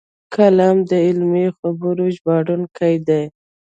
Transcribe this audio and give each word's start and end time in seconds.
قلم 0.33 0.77
د 0.89 0.91
علمي 1.07 1.47
خبرو 1.57 2.05
ژباړونکی 2.15 2.95
دی 3.07 3.23